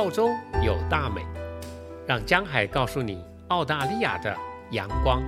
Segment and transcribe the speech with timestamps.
[0.00, 0.30] 澳洲
[0.64, 1.20] 有大美，
[2.06, 4.34] 让江海告诉你澳大利亚的
[4.70, 5.22] 阳光。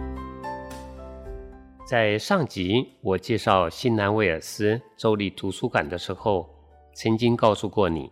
[1.86, 6.48] 在上集我介绍新南威尔斯州立图书馆的时候，
[6.94, 8.10] 曾经告诉过你，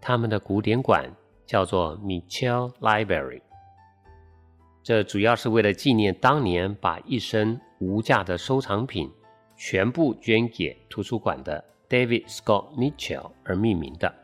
[0.00, 1.12] 他们的古典馆
[1.44, 3.42] 叫做 Mitchell Library。
[4.84, 9.10] 这主要是为了纪念当年把一生无价的收藏品
[9.56, 14.14] 全部捐给图书馆的 David Scott Mitchell 而命名的。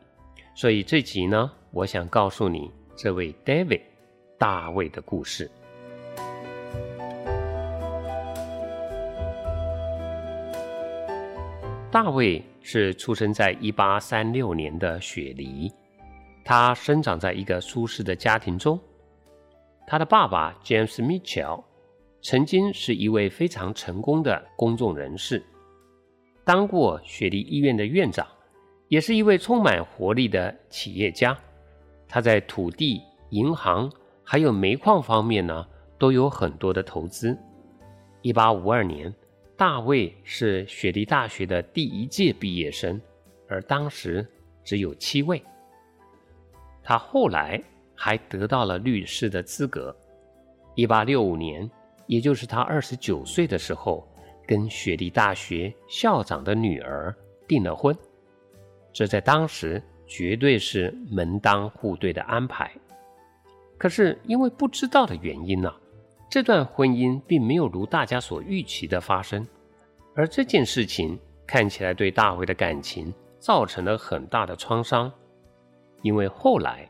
[0.54, 3.80] 所以这集呢，我想告诉你这位 David
[4.38, 5.50] 大卫的故事。
[11.90, 15.72] 大卫是出生在一八三六年的雪梨，
[16.44, 18.78] 他生长在一个舒适的家庭中。
[19.86, 21.64] 他的爸爸 James Mitchell
[22.20, 25.42] 曾经是一位非常成功的公众人士，
[26.44, 28.26] 当过雪梨医院的院长。
[28.88, 31.34] 也是一位充满活力的企业家，
[32.12, 33.90] 他在土地、银行
[34.22, 35.66] 还有煤矿方面呢
[35.98, 37.34] 都有很多的投资。
[38.20, 39.12] 一八五二年，
[39.56, 43.00] 大卫是雪梨大学的第一届毕业生，
[43.48, 44.28] 而当时
[44.62, 45.42] 只有七位。
[46.82, 47.58] 他后来
[47.94, 49.96] 还得到了律师的资格。
[50.74, 51.68] 一八六五年，
[52.06, 54.06] 也就是他二十九岁的时候，
[54.46, 57.14] 跟雪梨大学校长的女儿
[57.48, 57.96] 订了婚。
[58.92, 62.70] 这在当时绝对是门当户对的安排，
[63.78, 65.72] 可是因为不知道的原因呢，
[66.30, 69.46] 这段婚姻并没有如大家所预期的发生，
[70.14, 75.10] 而这件事情看起来对大卫的感情造成了很大的创伤，
[76.02, 76.88] 因为后来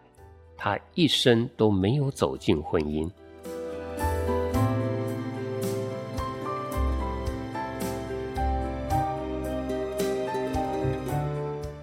[0.57, 3.11] 他一生都没有走进婚姻。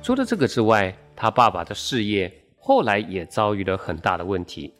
[0.02, 4.74] 除了这个之外，他爸爸的事业后来也遭遇了很大的问题，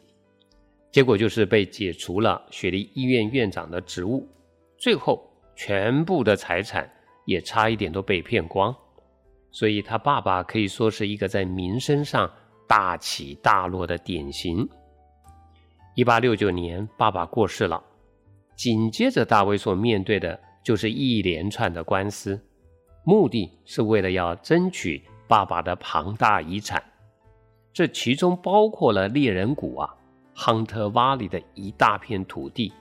[0.90, 4.26] 结果就是被解除了雪梨医院院长的职务，
[4.78, 5.22] 最后
[5.54, 6.90] 全部的财产
[7.26, 8.74] 也差一点都被骗光，
[9.50, 12.32] 所以他爸爸可以说是一个在名声上
[12.66, 14.66] 大起大落的典型。
[15.94, 17.84] 一八六九年，爸爸过世了，
[18.56, 22.40] 紧接着大卫所面对的就是一连串的官司，
[23.04, 25.02] 目的是为了要争取。
[25.30, 26.82] 爸爸的庞大遗产，
[27.72, 29.94] 这其中包括了猎人谷啊、
[30.34, 32.72] 亨特洼里的一大片土地，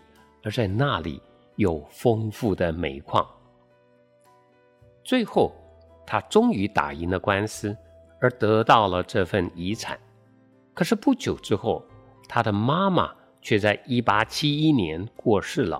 [0.41, 1.21] 而在那里
[1.57, 3.23] 有丰富的煤矿。
[5.03, 5.53] 最后，
[6.07, 7.77] 他终于打赢了官司，
[8.19, 9.99] 而得到了这份遗产。
[10.73, 11.85] 可是不久之后，
[12.27, 15.79] 他的妈妈却在一八七一年过世了。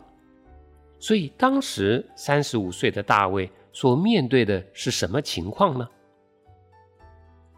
[0.99, 5.89] 所以，当时三十五岁的大卫所面对的是什么情况呢？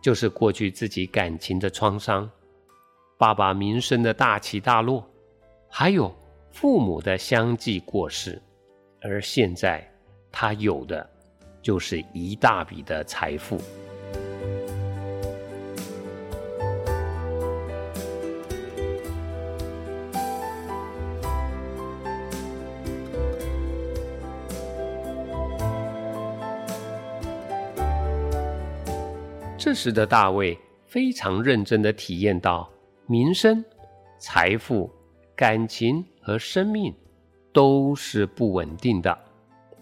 [0.01, 2.29] 就是过去自己感情的创伤，
[3.17, 5.07] 爸爸名声的大起大落，
[5.69, 6.13] 还有
[6.51, 8.41] 父母的相继过世，
[9.01, 9.88] 而现在
[10.31, 11.07] 他有的
[11.62, 13.62] 就是一大笔的财富。
[29.63, 30.57] 这时的大卫
[30.88, 32.67] 非常认真的体验到，
[33.05, 33.63] 民生、
[34.17, 34.91] 财富、
[35.35, 36.91] 感情和生命
[37.53, 39.16] 都是不稳定的，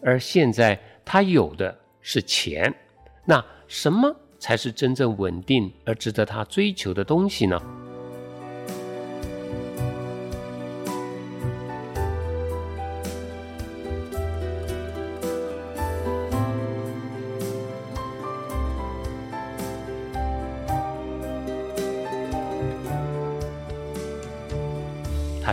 [0.04, 2.76] 而现在他有的是钱，
[3.24, 7.58] 那什么才是真正稳定而值得他追求的东西呢？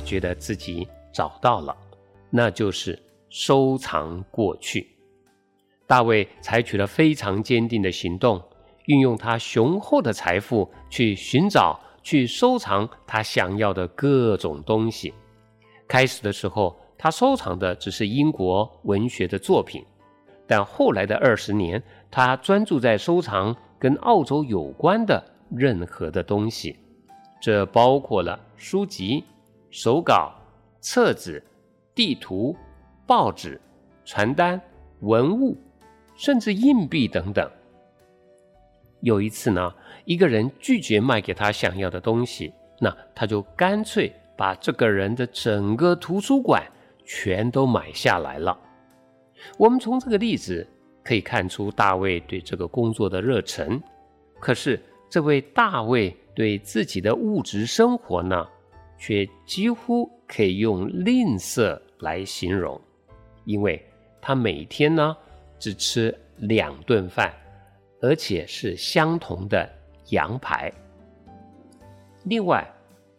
[0.06, 1.76] 觉得自己找到了，
[2.30, 2.96] 那就是
[3.28, 4.86] 收藏过去。
[5.86, 8.40] 大卫采取了非常坚定的行动，
[8.86, 15.12] 运用他雄厚的财富去寻找、去收藏他想要的各种东西。
[15.88, 19.84] 开始的时候，他收藏的只是英国文学的作品，
[20.46, 26.76] 但后来的二十年，他专注在收藏跟澳洲有关的任何的东西，
[27.40, 29.22] 这包括了书籍。
[29.76, 30.32] 手稿、
[30.80, 31.44] 册子、
[31.94, 32.56] 地图、
[33.06, 33.60] 报纸、
[34.06, 34.58] 传单、
[35.00, 35.54] 文物，
[36.14, 37.46] 甚至硬币等等。
[39.00, 39.70] 有一次呢，
[40.06, 46.64] 一个人拒绝卖给他想要的东西，那他就干脆把这个人的整个图书馆
[47.04, 48.58] 全都买下来了。
[49.58, 50.66] 我们从这个例子
[51.04, 53.78] 可以看出大卫对这个工作的热忱。
[54.40, 54.80] 可是，
[55.10, 58.48] 这位大卫对自己的物质生活呢，
[58.98, 62.80] 却几乎可以用吝啬来形容，
[63.44, 63.84] 因为
[64.20, 65.16] 他每天呢
[65.58, 67.32] 只吃两顿饭，
[68.00, 69.68] 而且是相同的
[70.10, 70.72] 羊排。
[72.24, 72.68] 另外，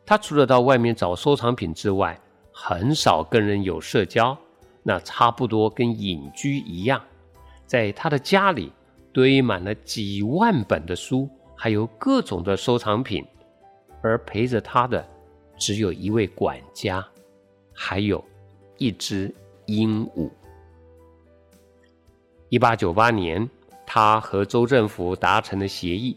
[0.06, 2.20] 他除了到外面找收藏品之外，
[2.52, 4.38] 很少跟人有社交，
[4.84, 7.02] 那差不多跟隐居一样。
[7.66, 8.72] 在他的家里
[9.12, 13.26] 堆满了几万本的书，还有各种的收藏品，
[14.02, 15.06] 而陪着他的
[15.58, 17.06] 只有一位管家，
[17.74, 18.24] 还有
[18.78, 19.34] 一只
[19.66, 20.30] 鹦鹉。
[22.50, 23.50] 一八九八年，
[23.86, 26.16] 他和州政府达成了协议，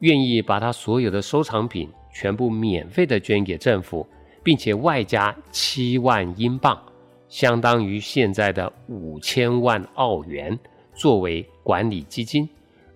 [0.00, 1.88] 愿意把他所有的收藏品。
[2.12, 4.04] 全部免费的捐给政府，
[4.42, 6.76] 并且外加七万英镑，
[7.28, 10.58] 相当于现在的五千万澳元，
[10.92, 12.48] 作为管理基金。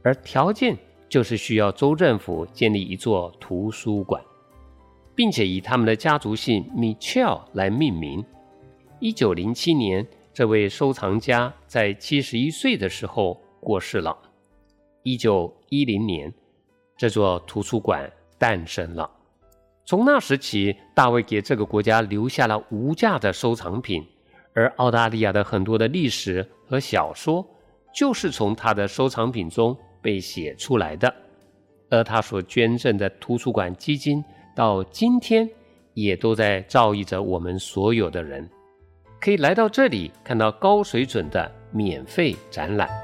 [0.02, 0.76] 而条件
[1.08, 4.20] 就是需要州政府建立一座图书馆，
[5.14, 8.24] 并且以他们的家族姓 Mitchell 来命名。
[9.00, 14.16] 一九零七年，这位收藏家在七十一岁的时候过世了。
[15.02, 16.32] 一九一零年，
[16.96, 18.10] 这座图书馆。
[18.36, 19.08] 诞生了。
[19.86, 24.04] 从那时起，大卫给这个国家留下了无价的收藏品，
[24.52, 27.46] 而澳大利亚的很多的历史和小说
[27.94, 31.14] 就是从他的收藏品中被写出来的。
[31.88, 34.22] 而他所捐赠的图书馆基金，
[34.54, 35.48] 到今天
[35.94, 38.48] 也都在照应着我们所有的人，
[39.20, 43.03] 可以来到这里看到高水准的免费展览。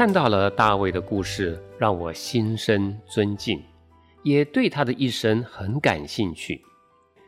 [0.00, 3.62] 看到了大卫的故事，让我心生尊敬，
[4.22, 6.64] 也对他的一生很感兴趣。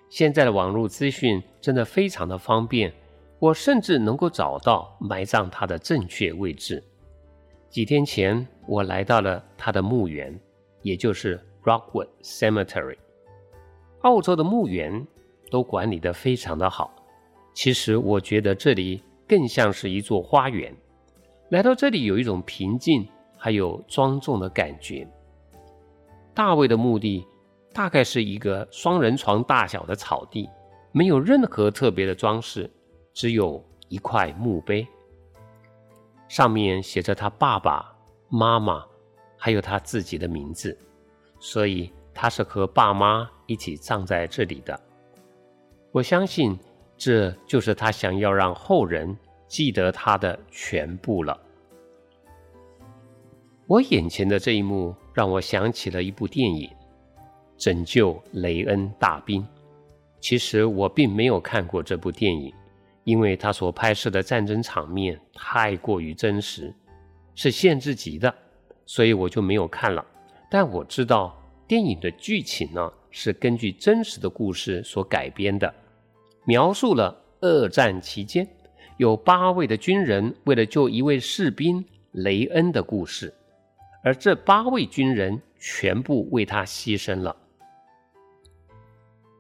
[0.09, 2.91] 现在的网络资讯真的非常的方便，
[3.39, 6.83] 我甚至能够找到埋葬他的正确位置。
[7.69, 10.35] 几天前，我来到了他的墓园，
[10.81, 12.97] 也就是 Rockwood Cemetery。
[14.01, 15.07] 澳洲的墓园
[15.51, 16.91] 都管理得非常的好，
[17.53, 20.75] 其实我觉得这里更像是一座花园。
[21.53, 23.07] 来到这里，有一种平静，
[23.37, 25.07] 还有庄重的感觉。
[26.33, 27.27] 大卫的墓地
[27.75, 30.49] 大概是一个双人床大小的草地，
[30.93, 32.71] 没有任何特别的装饰，
[33.13, 34.89] 只有一块墓碑，
[36.27, 37.95] 上面写着他爸爸
[38.31, 38.83] 妈妈，
[39.37, 40.75] 还有他自己的名字，
[41.39, 44.81] 所以他是和爸妈一起葬在这里的。
[45.91, 46.59] 我相信，
[46.97, 49.15] 这就是他想要让后人。
[49.53, 51.39] 记得他的全部了。
[53.67, 56.67] 我眼前的这一幕让我想起了一部电影
[57.59, 59.43] 《拯救雷恩大兵》。
[60.21, 62.51] 其实我并没有看过这部电影，
[63.05, 66.75] 因为他所拍摄的战争场面太过于真实，
[67.35, 68.35] 是限制级的，
[68.87, 70.03] 所以我就没有看了。
[70.51, 71.39] 但我知道
[71.69, 75.75] 电影的剧情呢是根据真实的故事所改编的，
[76.47, 78.49] 描述了二战期间。
[79.03, 83.35] 有八位的军人为了救一位士兵雷恩的故事，
[84.05, 87.35] 而这八位军人全部为他牺牲了。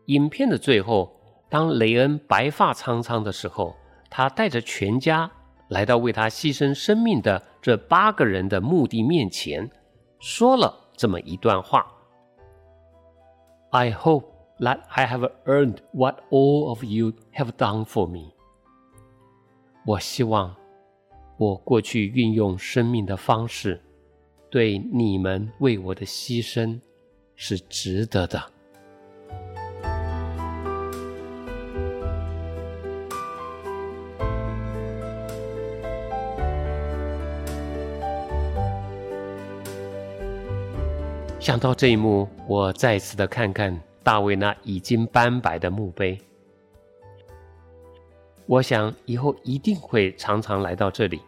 [0.06, 1.14] 影片的最后，
[1.48, 3.76] 当雷恩白发苍苍的时候，
[4.10, 5.30] 他带着全家
[5.68, 9.70] 来到为他牺牲生命的这八个人的墓地面前，
[10.18, 11.86] 说了这么一段话
[13.70, 14.24] ：“I hope
[14.58, 18.32] that I have earned what all of you have done for me。”
[19.84, 20.54] 我希望，
[21.36, 23.80] 我过去运用生命的方式，
[24.48, 26.78] 对你们为我的牺牲
[27.34, 28.40] 是值得的。
[41.40, 46.16] 想到这一幕，我再次的看看大卫那已经斑白的墓碑。
[48.46, 51.20] 我想以后一定会常常来到这里，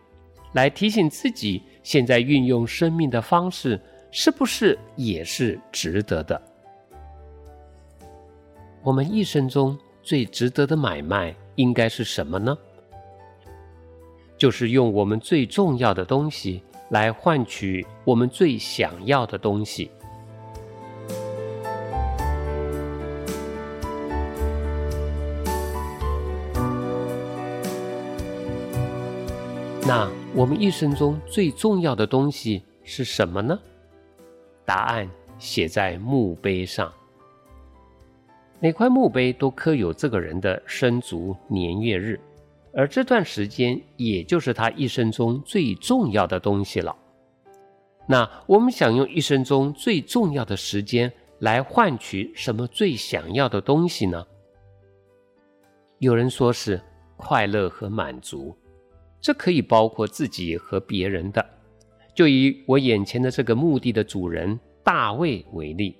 [0.52, 3.80] 来提醒自己，现在运用生命的方式
[4.10, 6.40] 是不是也是值得的？
[8.82, 12.56] 我们一生中最值得的买卖应该是什么呢？
[14.36, 19.90] 就是用我们最重要的东西来换取我们最想要的东西。
[30.36, 33.56] 我们一生中最重要的东西是什么呢？
[34.64, 36.92] 答案写在墓碑上。
[38.58, 42.18] 每块墓碑都刻有这个人的生卒年月日，
[42.74, 46.96] 而这段时间也就是他一生中最重要的东西了。
[48.08, 54.26] 那我们想用一生中最重要的时间来换取什么最想要的东西呢？
[56.00, 56.82] 有人说是
[57.16, 58.52] 快乐和满足。
[59.24, 61.42] 这可以包括自己和别人的。
[62.14, 65.96] 就以我眼前的这个墓地的主人大卫为例，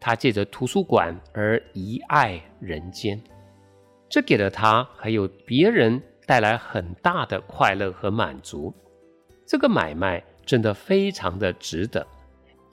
[0.00, 3.22] 他借着图书馆而遗爱人间，
[4.08, 8.72] 这给了他还有别人带来很大的快乐和满足。
[9.46, 12.06] 这个买卖真的非常的值得，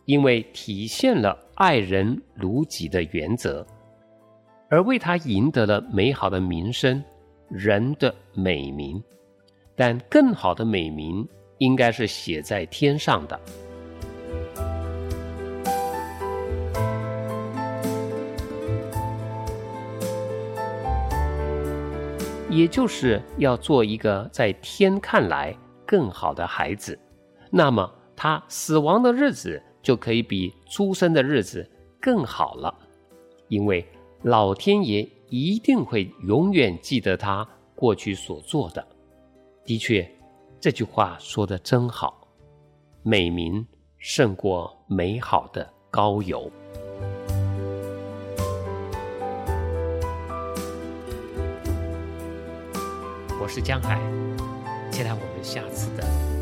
[0.05, 3.67] 因为体现了爱人如己的原则，
[4.69, 7.03] 而为他赢得了美好的名声，
[7.49, 9.03] 人的美名。
[9.79, 11.25] 但更好的美名
[11.59, 13.39] 应该是写在天上的，
[22.49, 25.55] 也就是要做一个在天看来
[25.85, 26.99] 更好的孩子，
[27.49, 31.65] 那么他死亡的日子就可以比出生的日子
[32.01, 32.77] 更好了，
[33.47, 33.87] 因为
[34.23, 38.85] 老天爷一定会永远记得他过去所做的。
[39.69, 40.03] 的确，
[40.59, 42.27] 这句话说的真好，
[43.03, 43.63] 美名
[43.99, 46.51] 胜过美好的高邮。
[53.39, 54.01] 我是江海，
[54.91, 56.38] 期待我们下次的。